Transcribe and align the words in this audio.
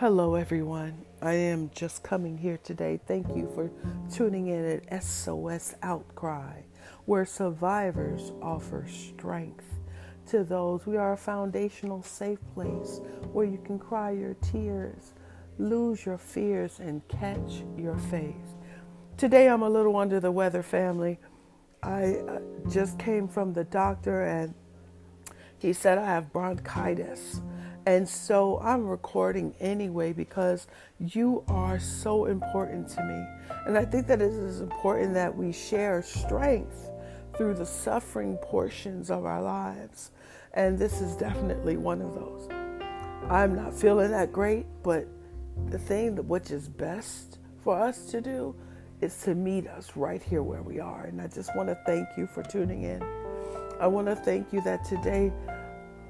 Hello, 0.00 0.36
everyone. 0.36 1.04
I 1.20 1.32
am 1.32 1.72
just 1.74 2.04
coming 2.04 2.38
here 2.38 2.60
today. 2.62 3.00
Thank 3.08 3.34
you 3.34 3.50
for 3.52 3.68
tuning 4.08 4.46
in 4.46 4.64
at 4.64 5.02
SOS 5.02 5.74
Outcry, 5.82 6.60
where 7.06 7.26
survivors 7.26 8.30
offer 8.40 8.86
strength 8.86 9.64
to 10.28 10.44
those. 10.44 10.86
We 10.86 10.96
are 10.96 11.14
a 11.14 11.16
foundational 11.16 12.04
safe 12.04 12.38
place 12.54 13.00
where 13.32 13.44
you 13.44 13.58
can 13.64 13.76
cry 13.76 14.12
your 14.12 14.34
tears, 14.34 15.14
lose 15.58 16.06
your 16.06 16.18
fears, 16.18 16.78
and 16.78 17.02
catch 17.08 17.64
your 17.76 17.98
faith. 17.98 18.54
Today, 19.16 19.48
I'm 19.48 19.62
a 19.62 19.68
little 19.68 19.96
under 19.96 20.20
the 20.20 20.30
weather, 20.30 20.62
family. 20.62 21.18
I 21.82 22.18
uh, 22.28 22.38
just 22.70 23.00
came 23.00 23.26
from 23.26 23.52
the 23.52 23.64
doctor, 23.64 24.22
and 24.22 24.54
he 25.58 25.72
said 25.72 25.98
I 25.98 26.06
have 26.06 26.32
bronchitis. 26.32 27.40
And 27.86 28.08
so 28.08 28.60
I'm 28.60 28.86
recording 28.86 29.54
anyway 29.60 30.12
because 30.12 30.66
you 30.98 31.44
are 31.48 31.78
so 31.78 32.26
important 32.26 32.88
to 32.90 33.02
me. 33.02 33.24
And 33.66 33.78
I 33.78 33.84
think 33.84 34.06
that 34.08 34.20
it 34.20 34.32
is 34.32 34.60
important 34.60 35.14
that 35.14 35.34
we 35.34 35.52
share 35.52 36.02
strength 36.02 36.90
through 37.36 37.54
the 37.54 37.66
suffering 37.66 38.36
portions 38.38 39.10
of 39.10 39.24
our 39.24 39.42
lives. 39.42 40.10
And 40.54 40.78
this 40.78 41.00
is 41.00 41.16
definitely 41.16 41.76
one 41.76 42.02
of 42.02 42.14
those. 42.14 42.48
I'm 43.30 43.54
not 43.54 43.74
feeling 43.74 44.10
that 44.10 44.32
great, 44.32 44.66
but 44.82 45.06
the 45.68 45.78
thing 45.78 46.14
that 46.16 46.24
which 46.24 46.50
is 46.50 46.68
best 46.68 47.38
for 47.62 47.78
us 47.78 48.06
to 48.06 48.20
do 48.20 48.54
is 49.00 49.22
to 49.22 49.34
meet 49.34 49.66
us 49.66 49.96
right 49.96 50.22
here 50.22 50.42
where 50.42 50.62
we 50.62 50.80
are. 50.80 51.04
And 51.04 51.20
I 51.20 51.28
just 51.28 51.54
want 51.56 51.68
to 51.68 51.78
thank 51.86 52.08
you 52.16 52.26
for 52.26 52.42
tuning 52.42 52.82
in. 52.82 53.02
I 53.80 53.86
want 53.86 54.08
to 54.08 54.16
thank 54.16 54.52
you 54.52 54.60
that 54.62 54.84
today 54.84 55.32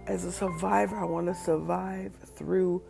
as 0.09 0.25
a 0.25 0.33
survivor, 0.33 0.97
I 0.97 1.05
want 1.05 1.27
to 1.27 1.35
survive 1.35 2.13
through 2.35 2.83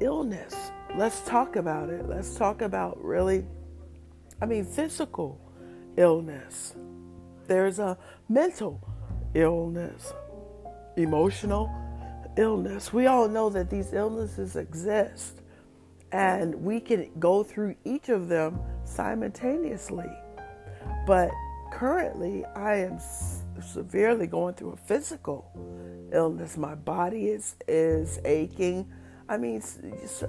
illness. 0.00 0.70
Let's 0.96 1.20
talk 1.22 1.56
about 1.56 1.90
it. 1.90 2.08
Let's 2.08 2.36
talk 2.36 2.62
about 2.62 3.02
really, 3.02 3.44
I 4.40 4.46
mean, 4.46 4.64
physical 4.64 5.40
illness. 5.96 6.74
There's 7.48 7.80
a 7.80 7.98
mental 8.28 8.80
illness, 9.34 10.12
emotional 10.96 11.68
illness. 12.36 12.92
We 12.92 13.06
all 13.06 13.28
know 13.28 13.50
that 13.50 13.68
these 13.68 13.92
illnesses 13.92 14.54
exist, 14.54 15.40
and 16.12 16.54
we 16.54 16.78
can 16.78 17.10
go 17.18 17.42
through 17.42 17.74
each 17.84 18.08
of 18.08 18.28
them 18.28 18.60
simultaneously. 18.84 20.10
But 21.08 21.32
currently, 21.72 22.44
I 22.54 22.76
am 22.76 23.00
severely 23.62 24.26
going 24.26 24.54
through 24.54 24.72
a 24.72 24.76
physical 24.76 25.50
illness. 26.12 26.56
My 26.56 26.74
body 26.74 27.28
is 27.28 27.56
is 27.68 28.18
aching. 28.24 28.90
I 29.28 29.38
mean, 29.38 29.62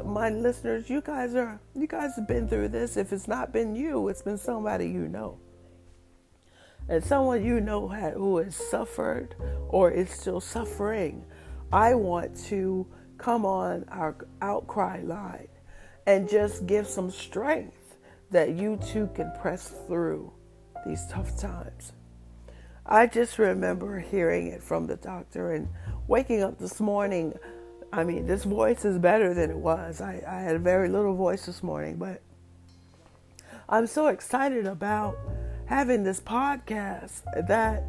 my 0.06 0.30
listeners, 0.30 0.90
you 0.90 1.02
guys 1.02 1.36
are 1.36 1.60
you 1.76 1.88
guys 1.88 2.16
have 2.16 2.28
been 2.28 2.48
through 2.48 2.70
this. 2.70 2.98
If 2.98 3.12
it's 3.12 3.28
not 3.28 3.52
been 3.52 3.76
you, 3.76 4.08
it's 4.08 4.22
been 4.22 4.38
somebody 4.38 4.88
you 4.88 5.08
know, 5.08 5.40
and 6.88 7.04
someone 7.04 7.44
you 7.44 7.60
know 7.60 7.88
who 7.88 8.38
has 8.38 8.56
suffered 8.56 9.36
or 9.70 9.92
is 9.92 10.10
still 10.10 10.40
suffering. 10.40 11.26
I 11.74 11.96
want 11.96 12.38
to 12.46 12.88
come 13.18 13.46
on 13.46 13.86
our 13.90 14.16
outcry 14.42 15.02
line 15.02 15.48
and 16.06 16.30
just 16.30 16.66
give 16.68 16.88
some 16.88 17.10
strength 17.10 17.98
that 18.32 18.52
you 18.56 18.78
too 18.78 19.10
can 19.16 19.32
press 19.42 19.74
through 19.88 20.32
these 20.86 21.06
tough 21.10 21.38
times. 21.38 21.94
I 22.88 23.08
just 23.08 23.40
remember 23.40 24.00
hearing 24.00 24.48
it 24.48 24.62
from 24.62 24.86
the 24.86 24.96
doctor 24.96 25.54
and 25.54 25.68
waking 26.08 26.44
up 26.44 26.60
this 26.60 26.80
morning. 26.80 27.34
I 27.92 28.04
mean, 28.04 28.28
this 28.28 28.44
voice 28.44 28.86
is 28.86 29.00
better 29.00 29.34
than 29.34 29.50
it 29.50 29.58
was. 29.58 30.02
I, 30.02 30.22
I 30.28 30.42
had 30.42 30.56
a 30.56 30.60
very 30.60 30.88
little 30.88 31.16
voice 31.16 31.48
this 31.48 31.64
morning, 31.64 31.98
but 31.98 32.22
I'm 33.68 33.88
so 33.88 34.08
excited 34.08 34.68
about 34.68 35.18
having 35.66 36.04
this 36.04 36.20
podcast 36.20 37.24
that 37.48 37.84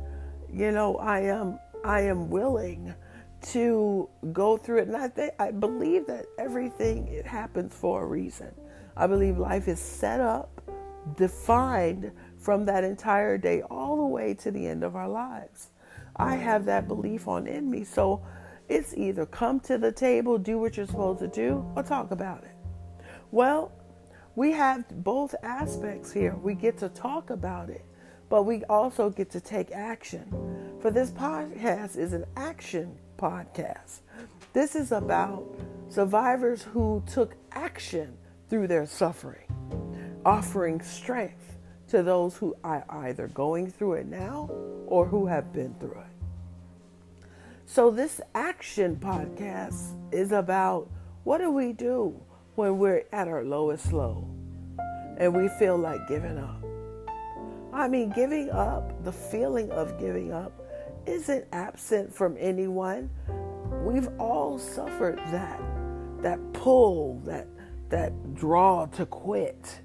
you 0.50 0.72
know 0.72 0.96
I 0.96 1.20
am 1.20 1.58
I 1.84 2.00
am 2.02 2.30
willing 2.30 2.94
to 3.52 4.08
go 4.32 4.56
through 4.56 4.78
it, 4.78 4.88
and 4.88 4.96
I 4.96 5.08
think 5.08 5.34
I 5.38 5.50
believe 5.50 6.06
that 6.06 6.24
everything 6.38 7.08
it 7.08 7.26
happens 7.26 7.74
for 7.74 8.02
a 8.02 8.06
reason. 8.06 8.54
I 8.96 9.06
believe 9.06 9.36
life 9.36 9.68
is 9.68 9.78
set 9.78 10.20
up, 10.20 10.62
defined 11.16 12.12
from 12.46 12.64
that 12.64 12.84
entire 12.84 13.36
day 13.36 13.60
all 13.62 13.96
the 13.96 14.06
way 14.06 14.32
to 14.32 14.52
the 14.52 14.68
end 14.68 14.84
of 14.84 14.94
our 14.94 15.08
lives. 15.08 15.70
I 16.14 16.36
have 16.36 16.64
that 16.66 16.86
belief 16.86 17.26
on 17.26 17.48
in 17.48 17.68
me. 17.68 17.82
So 17.82 18.24
it's 18.68 18.94
either 18.96 19.26
come 19.26 19.58
to 19.62 19.76
the 19.78 19.90
table, 19.90 20.38
do 20.38 20.56
what 20.56 20.76
you're 20.76 20.86
supposed 20.86 21.18
to 21.18 21.26
do, 21.26 21.68
or 21.74 21.82
talk 21.82 22.12
about 22.12 22.44
it. 22.44 22.54
Well, 23.32 23.72
we 24.36 24.52
have 24.52 24.84
both 25.02 25.34
aspects 25.42 26.12
here. 26.12 26.36
We 26.36 26.54
get 26.54 26.78
to 26.78 26.88
talk 26.88 27.30
about 27.30 27.68
it, 27.68 27.84
but 28.28 28.44
we 28.44 28.62
also 28.66 29.10
get 29.10 29.28
to 29.30 29.40
take 29.40 29.72
action. 29.72 30.32
For 30.80 30.92
this 30.92 31.10
podcast 31.10 31.96
is 31.96 32.12
an 32.12 32.26
action 32.36 32.96
podcast. 33.18 34.02
This 34.52 34.76
is 34.76 34.92
about 34.92 35.44
survivors 35.88 36.62
who 36.62 37.02
took 37.12 37.34
action 37.50 38.16
through 38.48 38.68
their 38.68 38.86
suffering, 38.86 39.48
offering 40.24 40.80
strength 40.80 41.55
to 41.88 42.02
those 42.02 42.36
who 42.36 42.56
are 42.64 42.84
either 42.88 43.28
going 43.28 43.70
through 43.70 43.94
it 43.94 44.06
now 44.06 44.50
or 44.86 45.06
who 45.06 45.26
have 45.26 45.52
been 45.52 45.74
through 45.74 46.00
it. 46.00 47.28
So, 47.66 47.90
this 47.90 48.20
action 48.34 48.96
podcast 48.96 49.94
is 50.12 50.32
about 50.32 50.88
what 51.24 51.38
do 51.38 51.50
we 51.50 51.72
do 51.72 52.20
when 52.54 52.78
we're 52.78 53.04
at 53.12 53.28
our 53.28 53.44
lowest 53.44 53.92
low 53.92 54.28
and 55.18 55.34
we 55.34 55.48
feel 55.58 55.76
like 55.76 56.06
giving 56.08 56.38
up. 56.38 56.62
I 57.72 57.88
mean, 57.88 58.10
giving 58.10 58.50
up, 58.50 59.04
the 59.04 59.12
feeling 59.12 59.70
of 59.72 59.98
giving 59.98 60.32
up, 60.32 60.52
isn't 61.06 61.46
absent 61.52 62.14
from 62.14 62.36
anyone. 62.38 63.10
We've 63.84 64.08
all 64.18 64.58
suffered 64.58 65.18
that, 65.30 65.60
that 66.22 66.40
pull, 66.52 67.20
that 67.24 67.46
that 67.88 68.34
draw 68.34 68.86
to 68.86 69.06
quit 69.06 69.80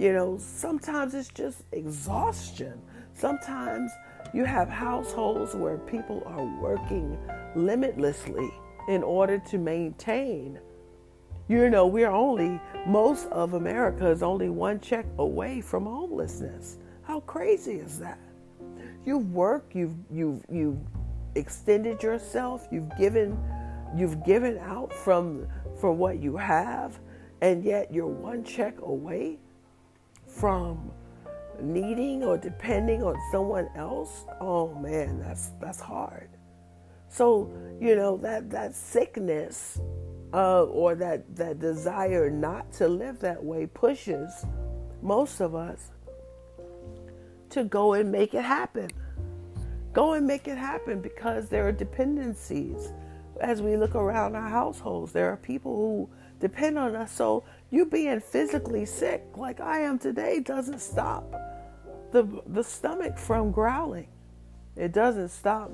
you 0.00 0.14
know, 0.14 0.38
sometimes 0.38 1.14
it's 1.14 1.28
just 1.28 1.62
exhaustion. 1.72 2.80
Sometimes 3.12 3.92
you 4.32 4.46
have 4.46 4.66
households 4.66 5.54
where 5.54 5.76
people 5.76 6.22
are 6.24 6.42
working 6.58 7.18
limitlessly 7.54 8.50
in 8.88 9.02
order 9.02 9.38
to 9.50 9.58
maintain. 9.58 10.58
You 11.48 11.68
know, 11.68 11.86
we're 11.86 12.10
only, 12.10 12.58
most 12.86 13.26
of 13.26 13.52
America 13.52 14.08
is 14.08 14.22
only 14.22 14.48
one 14.48 14.80
check 14.80 15.04
away 15.18 15.60
from 15.60 15.84
homelessness. 15.84 16.78
How 17.02 17.20
crazy 17.20 17.74
is 17.74 17.98
that? 17.98 18.18
You've 19.04 19.30
worked, 19.34 19.76
you've, 19.76 19.96
you've, 20.10 20.42
you've 20.50 20.78
extended 21.34 22.02
yourself, 22.02 22.66
you've 22.72 22.96
given, 22.96 23.38
you've 23.94 24.24
given 24.24 24.56
out 24.60 24.94
from, 24.94 25.46
from 25.78 25.98
what 25.98 26.22
you 26.22 26.38
have, 26.38 27.00
and 27.42 27.62
yet 27.62 27.92
you're 27.92 28.06
one 28.06 28.44
check 28.44 28.80
away 28.80 29.38
from 30.30 30.90
needing 31.60 32.24
or 32.24 32.38
depending 32.38 33.02
on 33.02 33.16
someone 33.30 33.68
else, 33.74 34.24
oh 34.40 34.74
man, 34.74 35.20
that's 35.20 35.50
that's 35.60 35.80
hard. 35.80 36.30
So 37.08 37.50
you 37.80 37.96
know 37.96 38.16
that 38.18 38.50
that 38.50 38.74
sickness 38.74 39.80
uh, 40.32 40.64
or 40.64 40.94
that 40.94 41.36
that 41.36 41.58
desire 41.58 42.30
not 42.30 42.72
to 42.74 42.88
live 42.88 43.18
that 43.20 43.42
way 43.42 43.66
pushes 43.66 44.46
most 45.02 45.40
of 45.40 45.54
us 45.54 45.90
to 47.50 47.64
go 47.64 47.94
and 47.94 48.10
make 48.12 48.34
it 48.34 48.44
happen. 48.44 48.90
Go 49.92 50.12
and 50.12 50.24
make 50.26 50.46
it 50.46 50.56
happen 50.56 51.00
because 51.00 51.48
there 51.48 51.66
are 51.66 51.72
dependencies. 51.72 52.92
As 53.40 53.60
we 53.60 53.76
look 53.76 53.94
around 53.96 54.36
our 54.36 54.48
households, 54.48 55.12
there 55.12 55.30
are 55.30 55.36
people 55.36 55.74
who 55.74 56.10
depend 56.40 56.78
on 56.78 56.96
us. 56.96 57.12
So 57.12 57.44
you 57.70 57.86
being 57.86 58.20
physically 58.20 58.84
sick 58.86 59.24
like 59.36 59.60
I 59.60 59.80
am 59.80 59.98
today 59.98 60.40
doesn't 60.40 60.80
stop 60.80 61.30
the 62.12 62.42
the 62.46 62.64
stomach 62.64 63.18
from 63.18 63.52
growling. 63.52 64.08
It 64.76 64.92
doesn't 64.92 65.28
stop 65.28 65.70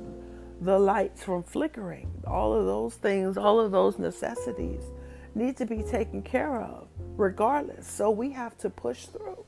the 0.61 0.79
lights 0.79 1.23
from 1.23 1.43
flickering. 1.43 2.11
All 2.27 2.53
of 2.53 2.67
those 2.67 2.95
things, 2.95 3.37
all 3.39 3.61
of 3.61 3.71
those 3.73 3.99
necessities 3.99 4.83
need 5.35 5.57
to 5.59 5.67
be 5.67 5.83
taken 5.83 6.23
care 6.23 6.61
of 6.61 6.89
regardless. 7.17 7.87
So 7.87 8.11
we 8.11 8.33
have 8.33 8.57
to 8.59 8.71
push 8.71 9.07
through. 9.07 9.45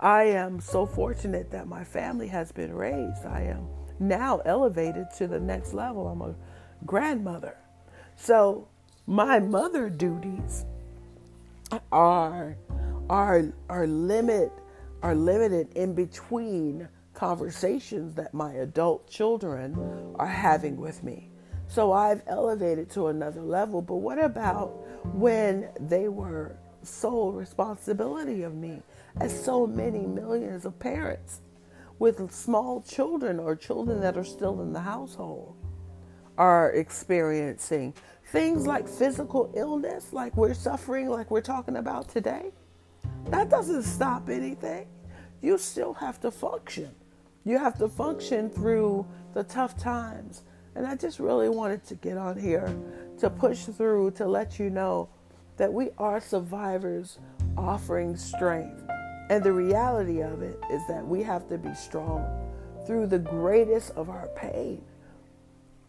I 0.00 0.24
am 0.24 0.60
so 0.60 0.86
fortunate 0.86 1.50
that 1.52 1.68
my 1.68 1.84
family 1.84 2.28
has 2.28 2.50
been 2.50 2.74
raised. 2.74 3.24
I 3.24 3.42
am 3.42 3.68
now 4.00 4.38
elevated 4.44 5.06
to 5.18 5.28
the 5.28 5.38
next 5.38 5.74
level. 5.74 6.08
I'm 6.08 6.22
a 6.22 6.34
grandmother. 6.84 7.56
So 8.16 8.68
my 9.06 9.38
mother 9.38 9.90
duties 9.90 10.64
are 11.90 12.56
are 13.10 13.44
are 13.68 13.86
limit 13.86 14.52
are 15.02 15.14
limited 15.14 15.72
in 15.74 15.94
between 15.94 16.88
conversations 17.14 18.14
that 18.14 18.32
my 18.32 18.52
adult 18.54 19.08
children 19.10 19.76
are 20.16 20.26
having 20.26 20.76
with 20.76 21.02
me. 21.02 21.30
So 21.66 21.92
I've 21.92 22.22
elevated 22.26 22.90
to 22.90 23.08
another 23.08 23.42
level. 23.42 23.82
But 23.82 23.96
what 23.96 24.22
about 24.22 24.68
when 25.14 25.68
they 25.80 26.08
were 26.08 26.56
sole 26.82 27.32
responsibility 27.32 28.42
of 28.42 28.54
me, 28.54 28.82
as 29.20 29.44
so 29.44 29.66
many 29.66 30.00
millions 30.00 30.64
of 30.64 30.78
parents 30.78 31.40
with 31.98 32.32
small 32.32 32.82
children 32.82 33.38
or 33.38 33.54
children 33.56 34.00
that 34.00 34.16
are 34.16 34.24
still 34.24 34.60
in 34.62 34.72
the 34.72 34.80
household 34.80 35.56
are 36.38 36.72
experiencing 36.72 37.94
things 38.32 38.66
like 38.66 38.88
physical 38.88 39.52
illness, 39.54 40.14
like 40.14 40.34
we're 40.38 40.54
suffering, 40.54 41.08
like 41.08 41.30
we're 41.30 41.42
talking 41.42 41.76
about 41.76 42.08
today? 42.08 42.50
That 43.26 43.50
doesn't 43.50 43.82
stop 43.82 44.30
anything. 44.30 44.86
You 45.42 45.58
still 45.58 45.92
have 45.92 46.18
to 46.22 46.30
function. 46.30 46.94
You 47.44 47.58
have 47.58 47.76
to 47.78 47.88
function 47.88 48.48
through 48.48 49.06
the 49.34 49.44
tough 49.44 49.76
times. 49.76 50.42
And 50.74 50.86
I 50.86 50.96
just 50.96 51.20
really 51.20 51.50
wanted 51.50 51.84
to 51.88 51.94
get 51.96 52.16
on 52.16 52.38
here 52.38 52.74
to 53.18 53.28
push 53.28 53.64
through 53.64 54.12
to 54.12 54.26
let 54.26 54.58
you 54.58 54.70
know 54.70 55.10
that 55.58 55.70
we 55.70 55.90
are 55.98 56.18
survivors 56.18 57.18
offering 57.58 58.16
strength. 58.16 58.82
And 59.28 59.44
the 59.44 59.52
reality 59.52 60.22
of 60.22 60.40
it 60.40 60.58
is 60.70 60.80
that 60.88 61.06
we 61.06 61.22
have 61.22 61.48
to 61.50 61.58
be 61.58 61.74
strong 61.74 62.24
through 62.86 63.08
the 63.08 63.18
greatest 63.18 63.90
of 63.90 64.08
our 64.08 64.28
pain. 64.34 64.82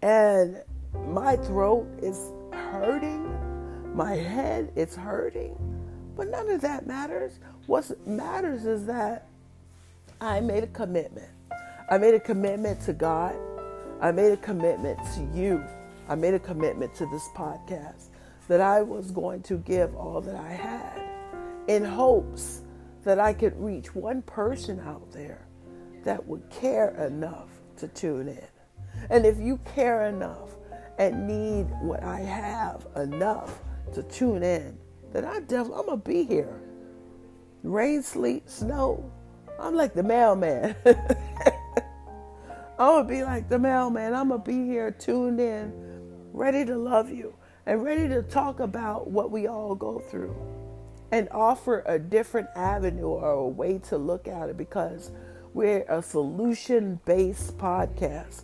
And 0.01 0.61
my 0.93 1.35
throat 1.37 1.87
is 2.01 2.31
hurting, 2.51 3.95
my 3.95 4.15
head 4.15 4.71
is 4.75 4.95
hurting, 4.95 5.55
but 6.15 6.29
none 6.29 6.49
of 6.49 6.61
that 6.61 6.87
matters. 6.87 7.39
What 7.67 8.07
matters 8.07 8.65
is 8.65 8.85
that 8.85 9.27
I 10.21 10.39
made 10.39 10.63
a 10.63 10.67
commitment. 10.67 11.29
I 11.89 11.97
made 11.97 12.13
a 12.13 12.19
commitment 12.19 12.81
to 12.81 12.93
God. 12.93 13.35
I 14.01 14.11
made 14.11 14.31
a 14.31 14.37
commitment 14.37 14.99
to 15.15 15.29
you. 15.33 15.63
I 16.07 16.15
made 16.15 16.33
a 16.33 16.39
commitment 16.39 16.95
to 16.95 17.05
this 17.07 17.27
podcast 17.35 18.09
that 18.47 18.61
I 18.61 18.81
was 18.81 19.11
going 19.11 19.41
to 19.43 19.57
give 19.57 19.95
all 19.95 20.21
that 20.21 20.35
I 20.35 20.51
had 20.51 21.01
in 21.67 21.83
hopes 21.83 22.61
that 23.03 23.19
I 23.19 23.33
could 23.33 23.57
reach 23.59 23.95
one 23.95 24.21
person 24.21 24.79
out 24.79 25.11
there 25.11 25.45
that 26.03 26.25
would 26.25 26.49
care 26.49 26.89
enough 27.05 27.49
to 27.77 27.87
tune 27.87 28.27
in. 28.27 28.47
And 29.09 29.25
if 29.25 29.39
you 29.39 29.59
care 29.75 30.07
enough 30.07 30.51
and 30.97 31.27
need 31.27 31.67
what 31.81 32.03
I 32.03 32.19
have 32.19 32.87
enough 32.95 33.59
to 33.93 34.03
tune 34.03 34.43
in, 34.43 34.77
then 35.11 35.25
I 35.25 35.39
definitely 35.39 35.79
I'm 35.79 35.85
gonna 35.85 35.97
be 35.97 36.23
here. 36.23 36.59
Rain, 37.63 38.03
sleet, 38.03 38.49
snow. 38.49 39.11
I'm 39.59 39.75
like 39.75 39.93
the 39.93 40.03
mailman. 40.03 40.75
I'm 40.85 41.05
gonna 42.77 43.07
be 43.07 43.23
like 43.23 43.49
the 43.49 43.59
mailman. 43.59 44.13
I'm 44.13 44.29
gonna 44.29 44.43
be 44.43 44.65
here 44.65 44.91
tuned 44.91 45.39
in, 45.39 45.71
ready 46.33 46.65
to 46.65 46.75
love 46.77 47.09
you 47.09 47.35
and 47.65 47.83
ready 47.83 48.07
to 48.09 48.21
talk 48.23 48.59
about 48.59 49.09
what 49.09 49.31
we 49.31 49.47
all 49.47 49.75
go 49.75 49.99
through 49.99 50.35
and 51.11 51.29
offer 51.29 51.83
a 51.85 51.97
different 51.99 52.47
avenue 52.55 53.07
or 53.07 53.29
a 53.29 53.47
way 53.47 53.77
to 53.77 53.97
look 53.97 54.27
at 54.27 54.49
it 54.49 54.57
because 54.57 55.11
we're 55.53 55.85
a 55.87 56.01
solution 56.01 56.99
based 57.05 57.57
podcast. 57.57 58.43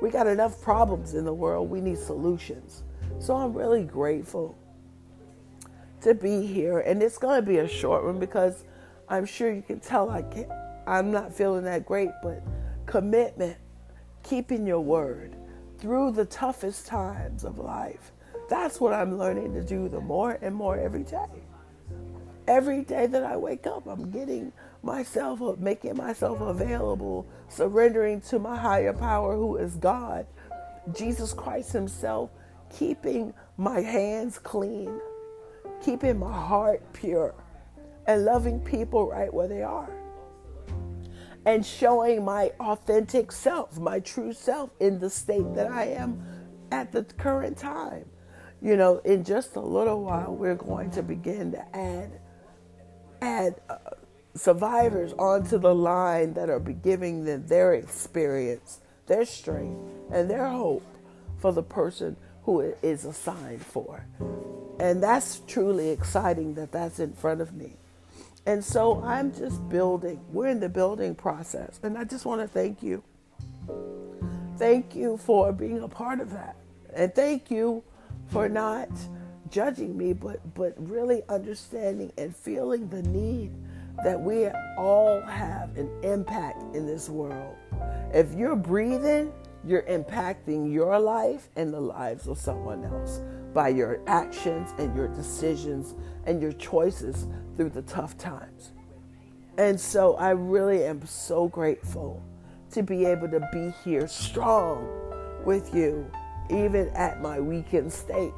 We 0.00 0.10
got 0.10 0.26
enough 0.26 0.60
problems 0.60 1.14
in 1.14 1.24
the 1.24 1.32
world, 1.32 1.70
we 1.70 1.80
need 1.80 1.98
solutions. 1.98 2.82
So 3.18 3.34
I'm 3.34 3.52
really 3.52 3.84
grateful 3.84 4.56
to 6.02 6.14
be 6.14 6.46
here, 6.46 6.80
and 6.80 7.02
it's 7.02 7.18
going 7.18 7.40
to 7.40 7.46
be 7.46 7.58
a 7.58 7.68
short 7.68 8.04
one 8.04 8.18
because 8.18 8.64
I'm 9.08 9.26
sure 9.26 9.52
you 9.52 9.62
can 9.62 9.80
tell 9.80 10.10
I 10.10 10.22
can't, 10.22 10.50
I'm 10.86 11.10
not 11.10 11.34
feeling 11.34 11.64
that 11.64 11.84
great, 11.84 12.10
but 12.22 12.42
commitment, 12.86 13.56
keeping 14.22 14.66
your 14.66 14.80
word 14.80 15.36
through 15.78 16.12
the 16.12 16.24
toughest 16.24 16.86
times 16.86 17.44
of 17.44 17.58
life 17.58 18.12
that's 18.48 18.80
what 18.80 18.94
I'm 18.94 19.18
learning 19.18 19.52
to 19.54 19.62
do 19.62 19.88
the 19.88 20.00
more 20.00 20.38
and 20.40 20.54
more 20.54 20.78
every 20.78 21.04
day. 21.04 21.44
Every 22.46 22.82
day 22.82 23.06
that 23.06 23.22
I 23.22 23.36
wake 23.36 23.66
up, 23.66 23.86
I'm 23.86 24.10
getting 24.10 24.52
myself 24.82 25.58
making 25.58 25.96
myself 25.96 26.40
available, 26.40 27.26
surrendering 27.48 28.20
to 28.22 28.38
my 28.38 28.56
higher 28.56 28.92
power 28.92 29.36
who 29.36 29.56
is 29.56 29.76
God, 29.76 30.26
Jesus 30.94 31.32
Christ 31.32 31.72
Himself, 31.72 32.30
keeping 32.70 33.34
my 33.56 33.80
hands 33.80 34.38
clean, 34.38 35.00
keeping 35.82 36.18
my 36.18 36.32
heart 36.32 36.82
pure, 36.92 37.34
and 38.06 38.24
loving 38.24 38.60
people 38.60 39.08
right 39.08 39.32
where 39.32 39.48
they 39.48 39.62
are. 39.62 39.90
And 41.46 41.64
showing 41.64 42.24
my 42.24 42.52
authentic 42.60 43.32
self, 43.32 43.78
my 43.78 44.00
true 44.00 44.32
self, 44.32 44.70
in 44.80 44.98
the 44.98 45.08
state 45.08 45.54
that 45.54 45.70
I 45.70 45.84
am 45.84 46.22
at 46.70 46.92
the 46.92 47.04
current 47.04 47.56
time 47.56 48.04
you 48.60 48.76
know, 48.76 48.98
in 49.04 49.24
just 49.24 49.56
a 49.56 49.60
little 49.60 50.02
while, 50.02 50.34
we're 50.34 50.56
going 50.56 50.90
to 50.92 51.02
begin 51.02 51.52
to 51.52 51.76
add 51.76 52.20
add 53.20 53.60
uh, 53.68 53.76
survivors 54.38 55.12
onto 55.14 55.58
the 55.58 55.74
line 55.74 56.34
that 56.34 56.48
are 56.48 56.60
giving 56.60 57.24
them 57.24 57.46
their 57.46 57.74
experience, 57.74 58.80
their 59.06 59.24
strength, 59.24 59.80
and 60.12 60.30
their 60.30 60.48
hope 60.48 60.86
for 61.38 61.52
the 61.52 61.62
person 61.62 62.16
who 62.42 62.60
it 62.60 62.78
is 62.82 63.04
assigned 63.04 63.64
for. 63.64 64.06
And 64.80 65.02
that's 65.02 65.40
truly 65.46 65.90
exciting 65.90 66.54
that 66.54 66.72
that's 66.72 66.98
in 66.98 67.12
front 67.12 67.40
of 67.40 67.52
me. 67.54 67.74
And 68.46 68.64
so 68.64 69.02
I'm 69.02 69.34
just 69.34 69.68
building. 69.68 70.20
We're 70.32 70.48
in 70.48 70.60
the 70.60 70.68
building 70.68 71.14
process. 71.14 71.78
And 71.82 71.98
I 71.98 72.04
just 72.04 72.24
want 72.24 72.40
to 72.40 72.48
thank 72.48 72.82
you. 72.82 73.02
Thank 74.56 74.94
you 74.94 75.18
for 75.18 75.52
being 75.52 75.82
a 75.82 75.88
part 75.88 76.20
of 76.20 76.32
that. 76.32 76.56
And 76.94 77.14
thank 77.14 77.50
you 77.50 77.84
for 78.28 78.48
not 78.48 78.88
judging 79.50 79.96
me, 79.96 80.12
but 80.12 80.54
but 80.54 80.74
really 80.76 81.22
understanding 81.28 82.12
and 82.16 82.34
feeling 82.34 82.88
the 82.88 83.02
need 83.02 83.52
that 84.04 84.20
we 84.20 84.48
all 84.76 85.20
have 85.22 85.76
an 85.76 85.90
impact 86.02 86.62
in 86.74 86.86
this 86.86 87.08
world. 87.08 87.56
If 88.12 88.32
you're 88.34 88.56
breathing, 88.56 89.32
you're 89.64 89.82
impacting 89.82 90.72
your 90.72 90.98
life 90.98 91.48
and 91.56 91.72
the 91.72 91.80
lives 91.80 92.28
of 92.28 92.38
someone 92.38 92.84
else 92.84 93.20
by 93.52 93.68
your 93.68 94.00
actions 94.06 94.70
and 94.78 94.94
your 94.94 95.08
decisions 95.08 95.94
and 96.26 96.40
your 96.40 96.52
choices 96.52 97.26
through 97.56 97.70
the 97.70 97.82
tough 97.82 98.16
times. 98.16 98.72
And 99.56 99.78
so 99.78 100.14
I 100.16 100.30
really 100.30 100.84
am 100.84 101.04
so 101.04 101.48
grateful 101.48 102.22
to 102.70 102.82
be 102.82 103.04
able 103.04 103.28
to 103.28 103.48
be 103.52 103.72
here 103.84 104.06
strong 104.06 104.86
with 105.44 105.74
you 105.74 106.08
even 106.50 106.88
at 106.90 107.20
my 107.20 107.40
weakened 107.40 107.92
state. 107.92 108.32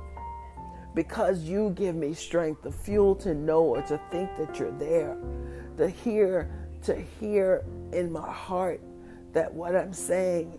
Because 0.95 1.45
you 1.45 1.71
give 1.71 1.95
me 1.95 2.15
strength, 2.15 2.63
the 2.63 2.73
fuel 2.73 3.15
to 3.17 3.35
know 3.35 3.63
or 3.63 3.83
to 3.83 4.01
think 4.11 4.37
that 4.37 4.59
you're 4.59 4.73
there, 4.73 5.17
to 5.77 5.89
hear, 5.89 6.51
to 6.83 6.95
hear 6.95 7.65
in 7.93 8.11
my 8.11 8.31
heart 8.31 8.81
that 9.33 9.53
what 9.53 9.77
I'm 9.77 9.93
saying 9.93 10.59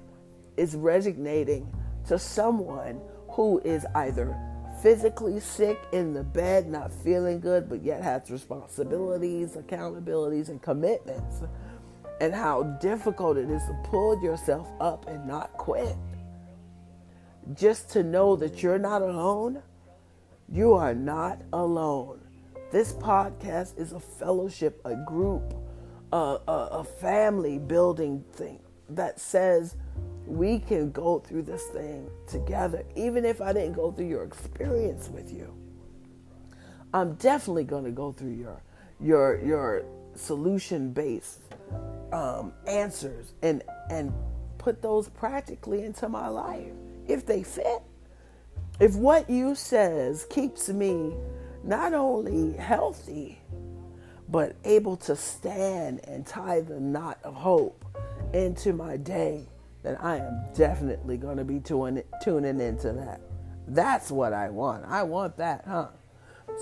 is 0.57 0.75
resonating 0.75 1.69
to 2.07 2.17
someone 2.17 3.01
who 3.29 3.59
is 3.59 3.85
either 3.95 4.37
physically 4.81 5.39
sick 5.39 5.79
in 5.91 6.13
the 6.13 6.23
bed, 6.23 6.67
not 6.67 6.91
feeling 6.91 7.39
good, 7.39 7.69
but 7.69 7.83
yet 7.83 8.01
has 8.01 8.31
responsibilities, 8.31 9.55
accountabilities, 9.55 10.49
and 10.49 10.61
commitments, 10.61 11.43
and 12.19 12.33
how 12.33 12.63
difficult 12.81 13.37
it 13.37 13.49
is 13.49 13.61
to 13.63 13.77
pull 13.83 14.21
yourself 14.23 14.67
up 14.79 15.07
and 15.07 15.27
not 15.27 15.51
quit 15.53 15.95
just 17.53 17.89
to 17.91 18.03
know 18.03 18.35
that 18.35 18.61
you're 18.61 18.79
not 18.79 19.01
alone. 19.01 19.61
You 20.53 20.73
are 20.73 20.93
not 20.93 21.41
alone. 21.53 22.19
This 22.71 22.91
podcast 22.91 23.79
is 23.79 23.93
a 23.93 24.01
fellowship, 24.01 24.81
a 24.83 24.95
group, 24.95 25.53
a, 26.11 26.39
a, 26.45 26.67
a 26.71 26.83
family 26.83 27.57
building 27.57 28.25
thing 28.33 28.59
that 28.89 29.17
says 29.17 29.77
we 30.25 30.59
can 30.59 30.91
go 30.91 31.19
through 31.19 31.43
this 31.43 31.63
thing 31.67 32.09
together. 32.27 32.83
Even 32.97 33.23
if 33.23 33.39
I 33.39 33.53
didn't 33.53 33.73
go 33.73 33.93
through 33.93 34.07
your 34.07 34.23
experience 34.23 35.07
with 35.07 35.31
you, 35.31 35.55
I'm 36.93 37.13
definitely 37.15 37.63
going 37.63 37.85
to 37.85 37.91
go 37.91 38.11
through 38.11 38.33
your 38.33 38.61
your 38.99 39.39
your 39.41 39.85
solution 40.15 40.91
based 40.91 41.39
um, 42.11 42.51
answers 42.67 43.33
and 43.41 43.63
and 43.89 44.11
put 44.57 44.81
those 44.81 45.07
practically 45.07 45.83
into 45.83 46.09
my 46.09 46.27
life 46.27 46.73
if 47.07 47.25
they 47.25 47.41
fit. 47.41 47.81
If 48.81 48.95
what 48.95 49.29
you 49.29 49.53
says 49.53 50.25
keeps 50.25 50.67
me 50.67 51.13
not 51.63 51.93
only 51.93 52.53
healthy, 52.53 53.39
but 54.27 54.55
able 54.65 54.97
to 54.97 55.15
stand 55.15 56.01
and 56.05 56.25
tie 56.25 56.61
the 56.61 56.79
knot 56.79 57.19
of 57.23 57.35
hope 57.35 57.85
into 58.33 58.73
my 58.73 58.97
day, 58.97 59.45
then 59.83 59.97
I 59.97 60.17
am 60.17 60.45
definitely 60.55 61.17
going 61.17 61.37
to 61.37 61.43
be 61.43 61.59
tuning, 61.59 62.03
tuning 62.23 62.59
into 62.59 62.91
that. 62.93 63.21
That's 63.67 64.09
what 64.09 64.33
I 64.33 64.49
want. 64.49 64.83
I 64.87 65.03
want 65.03 65.37
that, 65.37 65.63
huh? 65.67 65.89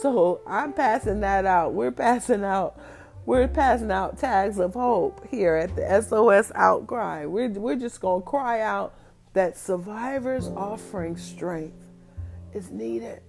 So 0.02 0.42
I'm 0.46 0.74
passing 0.74 1.22
that 1.22 1.46
out. 1.46 1.74
We're 1.74 1.90
passing 1.90 2.44
out. 2.44 2.78
We're 3.26 3.48
passing 3.48 3.92
out 3.92 4.18
tags 4.18 4.60
of 4.60 4.74
hope 4.74 5.26
here 5.30 5.56
at 5.56 5.74
the 5.74 6.02
SOS 6.02 6.52
Outcry. 6.54 7.28
We're, 7.28 7.48
we're 7.48 7.78
just 7.78 8.02
going 8.02 8.24
to 8.24 8.28
cry 8.28 8.60
out 8.60 8.94
that 9.32 9.58
survivors 9.58 10.48
offering 10.50 11.16
strength 11.16 11.86
is 12.53 12.72
needed. 12.72 13.22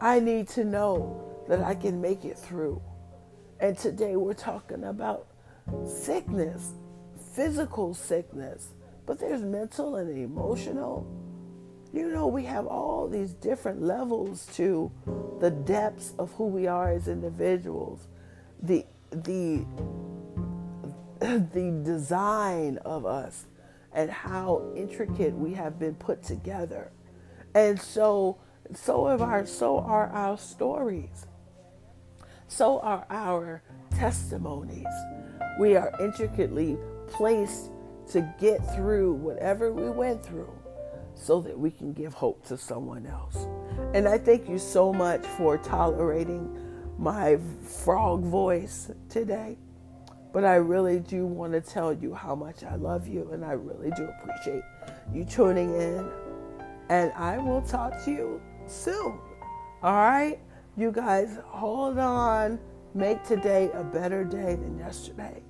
I 0.00 0.20
need 0.20 0.48
to 0.48 0.64
know 0.64 1.44
that 1.48 1.60
I 1.60 1.74
can 1.74 2.00
make 2.00 2.24
it 2.24 2.38
through. 2.38 2.82
And 3.60 3.76
today 3.76 4.16
we're 4.16 4.34
talking 4.34 4.84
about 4.84 5.26
sickness, 5.86 6.72
physical 7.34 7.94
sickness, 7.94 8.68
but 9.06 9.18
there's 9.18 9.42
mental 9.42 9.96
and 9.96 10.10
emotional. 10.16 11.06
You 11.92 12.10
know, 12.10 12.26
we 12.26 12.44
have 12.44 12.66
all 12.66 13.08
these 13.08 13.32
different 13.32 13.80
levels 13.80 14.46
to 14.54 14.90
the 15.40 15.50
depths 15.50 16.12
of 16.18 16.32
who 16.32 16.46
we 16.46 16.66
are 16.66 16.90
as 16.92 17.08
individuals. 17.08 18.08
The 18.62 18.84
the 19.10 19.64
the 21.20 21.80
design 21.84 22.78
of 22.84 23.06
us 23.06 23.46
and 23.92 24.10
how 24.10 24.70
intricate 24.76 25.34
we 25.34 25.54
have 25.54 25.78
been 25.78 25.94
put 25.94 26.22
together. 26.22 26.90
And 27.56 27.80
so 27.80 28.36
so 28.74 29.06
of 29.06 29.22
our 29.22 29.46
so 29.46 29.78
are 29.78 30.08
our 30.08 30.36
stories. 30.36 31.26
So 32.48 32.80
are 32.80 33.06
our 33.08 33.62
testimonies. 33.96 34.84
We 35.58 35.74
are 35.74 35.90
intricately 35.98 36.76
placed 37.08 37.70
to 38.10 38.30
get 38.38 38.58
through 38.74 39.14
whatever 39.14 39.72
we 39.72 39.88
went 39.88 40.22
through 40.22 40.52
so 41.14 41.40
that 41.40 41.58
we 41.58 41.70
can 41.70 41.94
give 41.94 42.12
hope 42.12 42.46
to 42.48 42.58
someone 42.58 43.06
else. 43.06 43.46
And 43.94 44.06
I 44.06 44.18
thank 44.18 44.50
you 44.50 44.58
so 44.58 44.92
much 44.92 45.24
for 45.24 45.56
tolerating 45.56 46.54
my 46.98 47.38
frog 47.62 48.22
voice 48.22 48.90
today. 49.08 49.56
But 50.30 50.44
I 50.44 50.56
really 50.56 51.00
do 51.00 51.24
want 51.24 51.54
to 51.54 51.62
tell 51.62 51.94
you 51.94 52.12
how 52.12 52.34
much 52.34 52.64
I 52.64 52.74
love 52.74 53.08
you 53.08 53.30
and 53.32 53.42
I 53.42 53.52
really 53.52 53.90
do 53.92 54.04
appreciate 54.04 54.62
you 55.10 55.24
tuning 55.24 55.74
in. 55.74 56.25
And 56.88 57.12
I 57.14 57.38
will 57.38 57.62
talk 57.62 58.04
to 58.04 58.10
you 58.10 58.40
soon. 58.66 59.18
All 59.82 59.94
right? 59.94 60.38
You 60.76 60.92
guys, 60.92 61.38
hold 61.44 61.98
on. 61.98 62.58
Make 62.94 63.22
today 63.24 63.70
a 63.74 63.82
better 63.82 64.24
day 64.24 64.54
than 64.54 64.78
yesterday. 64.78 65.42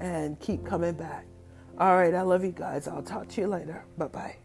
And 0.00 0.38
keep 0.40 0.64
coming 0.64 0.94
back. 0.94 1.26
All 1.78 1.96
right. 1.96 2.14
I 2.14 2.22
love 2.22 2.44
you 2.44 2.52
guys. 2.52 2.88
I'll 2.88 3.02
talk 3.02 3.28
to 3.28 3.40
you 3.40 3.46
later. 3.46 3.84
Bye 3.96 4.08
bye. 4.08 4.36